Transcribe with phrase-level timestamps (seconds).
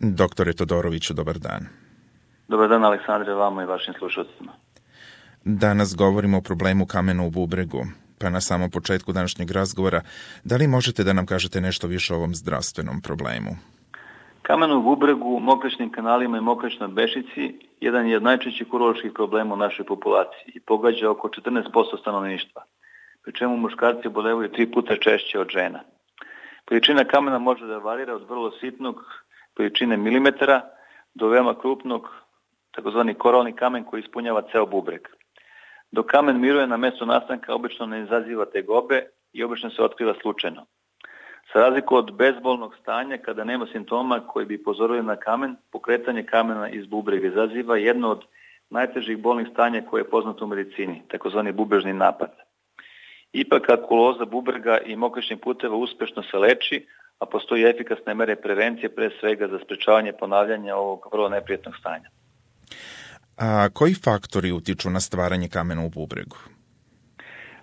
[0.00, 1.66] Doktore Todoroviću, dobar dan.
[2.48, 4.52] Dobar dan, Aleksandre, vama i vašim slušalcima.
[5.44, 7.78] Danas govorimo o problemu kamena u bubregu,
[8.20, 10.00] pa na samom početku današnjeg razgovora,
[10.44, 13.50] da li možete da nam kažete nešto više o ovom zdravstvenom problemu?
[14.42, 19.58] Kamen u bubregu, mokračnim kanalima i mokračnoj bešici jedan je od najčešćih uroloških problema u
[19.58, 22.62] našoj populaciji i pogađa oko 14% stanovništva,
[23.24, 25.80] pri čemu muškarci bolevaju tri puta češće od žena.
[26.64, 28.96] Količina kamena može da varira od vrlo sitnog
[29.58, 30.60] količine milimetara
[31.14, 32.08] do veoma krupnog,
[32.70, 35.08] takozvani koralni kamen koji ispunjava ceo bubreg.
[35.90, 40.66] Dok kamen miruje na mesto nastanka, obično ne izaziva tegobe i obično se otkriva slučajno.
[41.52, 46.68] Sa razliku od bezbolnog stanja, kada nema simptoma koji bi pozorili na kamen, pokretanje kamena
[46.68, 48.24] iz bubrega izaziva jedno od
[48.70, 52.30] najtežih bolnih stanja koje je poznato u medicini, takozvani bubrežni napad.
[53.32, 56.86] Ipak akuloza bubrega i mokračnih puteva uspešno se leči,
[57.18, 62.10] a postoji efikasne mere prevencije pre svega za sprečavanje ponavljanja ovog vrlo neprijetnog stanja.
[63.36, 66.36] A koji faktori utiču na stvaranje kamena u bubregu?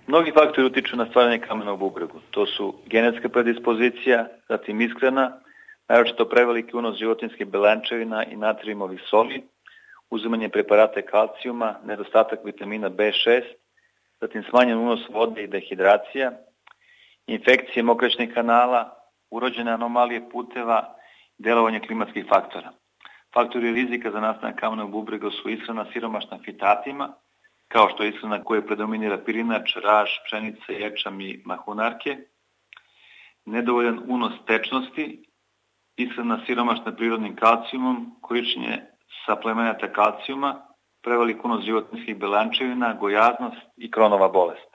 [0.07, 2.19] Mnogi faktori utiču na stvaranje kamena u bubregu.
[2.31, 5.39] To su genetska predispozicija, zatim iskrena,
[5.87, 9.43] naročito preveliki unos životinskih belančevina i natrijumovih soli,
[10.09, 13.41] uzimanje preparata kalcijuma, nedostatak vitamina B6,
[14.21, 16.31] zatim smanjen unos vode i dehidracija,
[17.27, 20.95] infekcije mokraćnih kanala, urođene anomalije puteva,
[21.37, 22.71] delovanje klimatskih faktora.
[23.33, 27.13] Faktori rizika za nastanak kamena u bubregu su ishrana siromašna fitatima,
[27.67, 32.17] kao što je ishrana koja predominira pirinač, raž, pšenica, ječam i mahunarke,
[33.45, 35.23] nedovoljan unos tečnosti,
[35.97, 38.81] ishrana siromašna prirodnim kalcijumom, korišćenje
[39.25, 40.61] saplemenata kalcijuma,
[41.03, 44.74] prevelik unos životinskih belančevina, gojaznost i kronova bolest.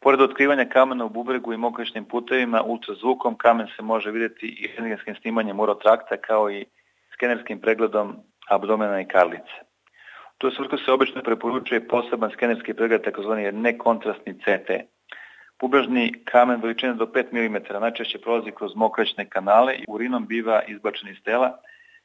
[0.00, 5.14] Pored otkrivanja kamena u bubregu i mokračnim putevima, ultrazvukom kamen se može videti i rentgenskim
[5.14, 6.64] snimanjem urotrakta kao i
[7.12, 8.16] skenerskim pregledom
[8.48, 9.56] abdomena i karlice.
[10.34, 14.70] U tu svrhu se obično preporučuje poseban skenerski pregled takozvani nekontrastni CT.
[15.60, 21.08] Bubrežni kamen veličine do 5 mm najčešće prolazi kroz mokraćne kanale i urinom biva izbačen
[21.08, 21.58] iz tela,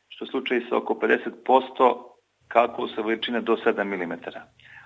[0.09, 1.97] što slučaj sa oko 50%
[2.47, 4.13] kalkulusa veličine do 7 mm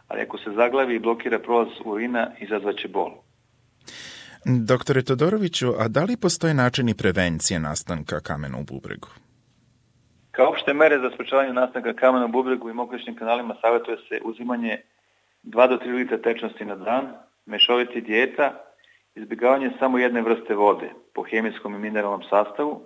[0.08, 3.12] ali ako se zaglavi i blokira prolaz urina, izazvaće bol.
[4.46, 9.08] Doktore Todoroviću, a da li postoje načini prevencije nastanka kamena u bubregu?
[10.32, 14.82] Kao opšte mere za sprečavanje nastanka kamena u bubregu i mokraćnim kanalima savjetuje se uzimanje
[15.44, 17.06] 2 do 3 litra tečnosti na dan,
[17.46, 18.54] mešoviti dijeta,
[19.16, 22.82] izbjegavanje samo jedne vrste vode po hemijskom i mineralnom sastavu,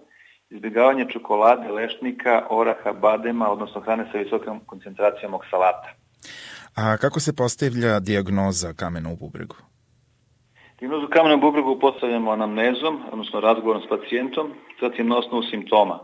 [0.50, 5.90] izbjegavanje čokolade, lešnika, oraha, badema, odnosno hrane sa visokom koncentracijom oksalata.
[6.76, 9.56] A kako se postavlja diagnoza kamena u bubregu?
[10.80, 16.00] Dijagnozu kamena u bubregu postavljamo anamnezom, odnosno razgovorom s pacijentom, zatim na osnovu simptoma.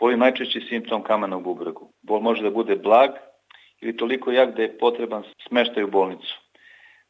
[0.00, 1.92] Bol je najčešći simptom kamena u bubregu.
[2.02, 3.10] Bol može da bude blag
[3.80, 6.34] ili toliko jak da je potreban smeštaj u bolnicu.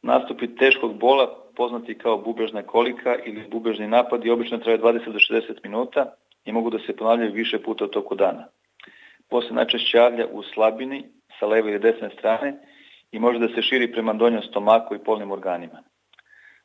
[0.03, 1.27] Nastupi teškog bola,
[1.57, 6.15] poznati kao bubrežna kolika ili bubrežni napad, i obično traje 20 do 60 minuta
[6.45, 8.47] i mogu da se ponavljaju više puta u toku dana.
[9.49, 11.05] Se najčešće javlja u slabini
[11.39, 12.72] sa leve ili desne strane
[13.13, 15.83] i može da se širi prema donjom stomaku i polnim organima.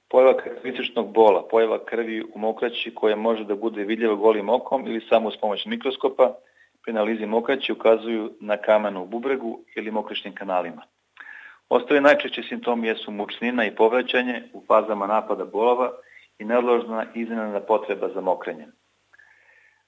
[0.09, 5.05] Pojava karakterističnog bola, pojava krvi u mokraći koja može da bude vidljiva golim okom ili
[5.09, 6.33] samo s pomoć mikroskopa,
[6.83, 10.81] pri analizi mokraći ukazuju na kamen u bubregu ili mokračnim kanalima.
[11.69, 15.91] Ostali najčešći simptomi jesu mučnina i povraćanje u fazama napada bolova
[16.39, 18.71] i neodložna iznenadna potreba za mokrenjem.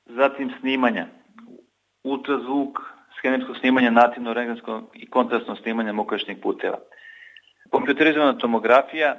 [0.06, 1.06] Zatim snimanja.
[2.04, 2.80] Ultrazvuk,
[3.20, 6.78] skenersko snimanje, nativno rengensko i kontrastno snimanje mokračnih puteva.
[7.70, 9.16] Kompjuterizovana tomografija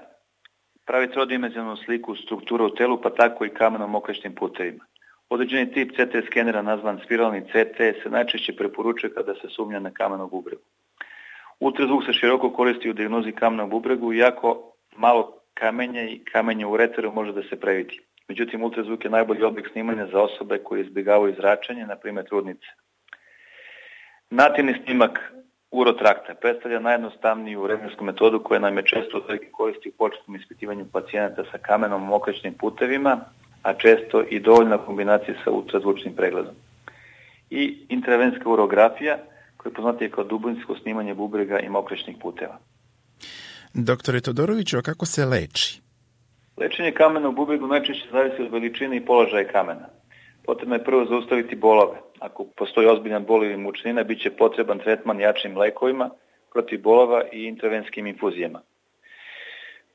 [0.87, 4.85] pravi trodimenzionalnu sliku struktura u telu, pa tako i kamenom mokračnim putevima.
[5.29, 10.31] Određeni tip CT skenera nazvan spiralni CT se najčešće preporučuje kada se sumnja na kamenog
[10.31, 10.63] bubregu.
[11.61, 17.13] Ultrazvuk se široko koristi u diagnozi kamenog bubregu, iako malo kamenja i kamenje u reteru
[17.13, 18.01] može da se previdi.
[18.29, 22.67] Međutim, ultrazvuk je najbolji oblik snimanja za osobe koje izbjegavaju zračenje, na primjer trudnice.
[24.31, 25.19] Nativni snimak
[25.71, 31.59] urotrakta predstavlja najjednostavniju rengensku metodu koja nam je često koristi u početnom ispitivanju pacijenata sa
[31.59, 33.21] kamenom mokraćnim putevima,
[33.63, 36.55] a često i dovoljna kombinacija sa ultrazvučnim pregledom.
[37.51, 39.19] I intravenska urografija,
[39.57, 42.59] koja je poznatija kao dubinsko snimanje bubrega i mokraćnih puteva.
[43.75, 45.81] Doktore Todoroviću, a kako se leči?
[46.57, 49.89] Lečenje kamena u bubregu najčešće zavisi od veličine i položaja kamena.
[50.51, 51.99] Potrebno je prvo zaustaviti bolove.
[52.19, 56.11] Ako postoji ozbiljan bol ili mučnina, bit će potreban tretman jačim lekovima
[56.53, 58.61] protiv bolova i intravenskim infuzijama.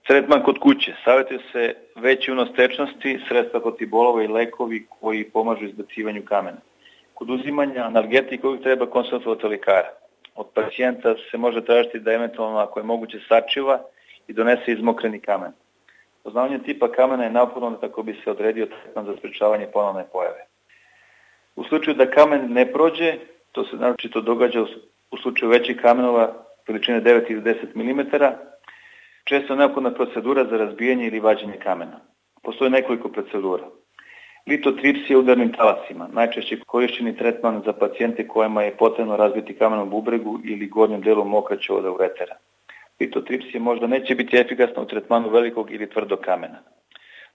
[0.07, 0.94] Tretman kod kuće.
[1.04, 6.62] Savjetuje se veći unos tečnosti, sredstva protiv bolova i lekovi koji pomažu izbacivanju kamena.
[7.13, 9.92] Kod uzimanja analgetika uvijek treba konsultovati lekara.
[10.36, 13.81] Od pacijenta se može tražiti da eventualno, ako je moguće, sačiva
[14.28, 15.52] i donese izmokreni kamen.
[16.25, 20.45] Poznavanje tipa kamena je naporno tako bi se odredio tretman za sprečavanje ponovne pojave.
[21.56, 23.13] U slučaju da kamen ne prođe,
[23.51, 24.66] to se naročito događa
[25.12, 26.33] u slučaju većih kamenova
[26.68, 28.00] veličine 9 ili 10 mm,
[29.24, 32.00] često je neophodna procedura za razbijanje ili vađenje kamena.
[32.44, 33.63] Postoje nekoliko procedura.
[34.48, 40.39] Litotripsija udarnim talasima, najčešće korišćeni tretman za pacijente kojima je potrebno razbiti kamen u bubregu
[40.44, 42.36] ili gornjem delu mokraćovoda uretera.
[43.00, 46.63] Litotripsija možda neće biti efikasna u tretmanu velikog ili tvrdog kamena.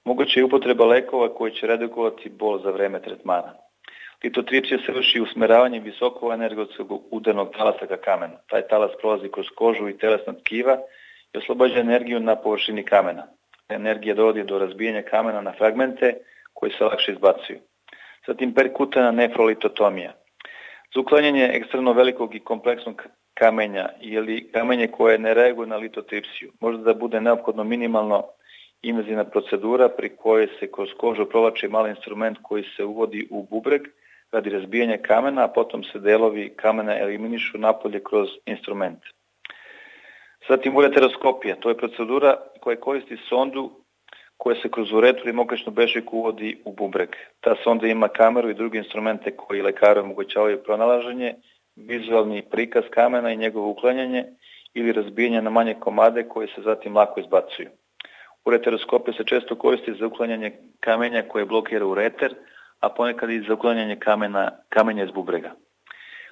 [0.04, 3.54] Moguće je upotreba lekova koji će redukovati bol za vreme tretmana.
[4.24, 8.34] Litotripsija se vrši usmeravanjem visoko energetskog udarnog talasa ka kamenu.
[8.46, 10.78] Taj talas prolazi kroz kožu i telesna tkiva
[11.34, 13.26] i oslobađa energiju na površini kamena.
[13.68, 16.14] Energija dovodi do razbijanja kamena na fragmente
[16.54, 17.58] koji se lakše izbacuju.
[18.26, 20.12] Zatim perkutana nefrolitotomija.
[20.94, 23.02] Za uklanjanje ekstremno velikog i kompleksnog
[23.34, 28.24] kamenja ili kamenje koje ne reaguje na litotripsiju, možda da bude neophodno minimalno
[28.82, 33.82] invazivna procedura pri kojoj se kroz kožu provlači mali instrument koji se uvodi u bubreg
[34.32, 38.98] radi razbijanja kamena, a potom se delovi kamena eliminišu napolje kroz instrument.
[40.48, 43.70] Zatim ureteroskopija, to je procedura koja koristi sondu
[44.36, 47.08] koja se kroz uretu i mokračnu bešiku uvodi u bubreg.
[47.40, 51.34] Ta sonda ima kameru i druge instrumente koji lekaru omogućavaju pronalaženje,
[51.86, 54.24] vizualni prikaz kamena i njegovo uklanjanje
[54.74, 57.68] ili razbijanje na manje komade koje se zatim lako izbacuju.
[58.44, 62.34] Ureteroskopija se često koristi za uklanjanje kamenja koje blokira ureter,
[62.80, 65.50] a ponekad i za uklanjanje kamena, kamenja iz bubrega.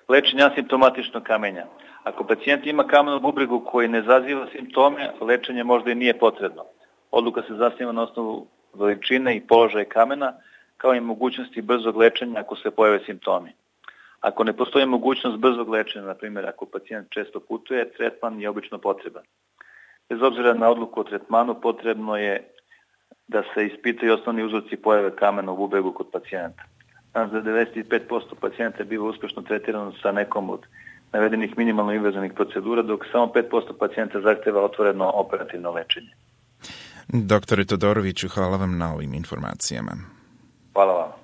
[0.08, 1.66] Lečenje asimptomatično kamenja.
[2.02, 6.64] Ako pacijent ima kamen u bubregu koji ne zaziva simptome, lečenje možda i nije potrebno.
[7.10, 10.32] Odluka se zasniva na osnovu veličine i položaja kamena,
[10.76, 13.52] kao i mogućnosti brzog lečenja ako se pojave simptomi.
[14.20, 18.78] Ako ne postoji mogućnost brzog lečenja, na primjer ako pacijent često putuje, tretman je obično
[18.78, 19.22] potreban.
[20.08, 22.48] Bez obzira na odluku o tretmanu, potrebno je
[23.28, 26.62] da se ispitaju osnovni uzroci pojave kamena u bubregu kod pacijenta.
[27.14, 30.66] Danas za 95% pacijenta biva uspešno tretirano sa nekom od
[31.12, 36.10] navedenih minimalno invazivnih procedura, dok samo 5% pacijenta zahteva otvoreno operativno lečenje.
[37.08, 39.92] Doktore Todoroviću, hvala vam na ovim informacijama.
[40.72, 41.17] Hvala vam.